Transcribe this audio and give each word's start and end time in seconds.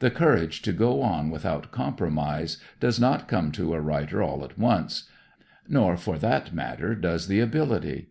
The 0.00 0.10
courage 0.10 0.62
to 0.62 0.72
go 0.72 1.00
on 1.00 1.30
without 1.30 1.70
compromise 1.70 2.58
does 2.80 2.98
not 2.98 3.28
come 3.28 3.52
to 3.52 3.72
a 3.72 3.80
writer 3.80 4.20
all 4.20 4.42
at 4.42 4.58
once 4.58 5.08
nor, 5.68 5.96
for 5.96 6.18
that 6.18 6.52
matter, 6.52 6.96
does 6.96 7.28
the 7.28 7.38
ability. 7.38 8.08